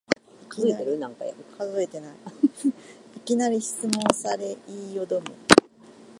[0.15, 0.19] い
[3.21, 5.27] きなり質問され言いよどむ